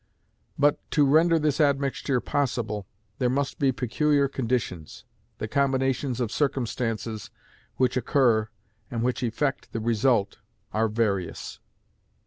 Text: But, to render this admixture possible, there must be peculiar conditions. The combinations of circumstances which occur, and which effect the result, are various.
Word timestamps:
But, 0.57 0.79
to 0.93 1.05
render 1.05 1.37
this 1.37 1.61
admixture 1.61 2.19
possible, 2.19 2.87
there 3.19 3.29
must 3.29 3.59
be 3.59 3.71
peculiar 3.71 4.27
conditions. 4.27 5.05
The 5.37 5.47
combinations 5.47 6.19
of 6.19 6.31
circumstances 6.31 7.29
which 7.75 7.95
occur, 7.95 8.49
and 8.89 9.03
which 9.03 9.21
effect 9.21 9.73
the 9.73 9.79
result, 9.79 10.39
are 10.73 10.87
various. 10.87 11.59